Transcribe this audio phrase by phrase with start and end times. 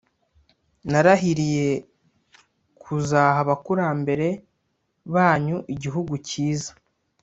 [0.91, 1.67] narahiriye
[2.83, 4.27] kuzaha abakurambere
[5.13, 6.71] banyuigihugi cyiza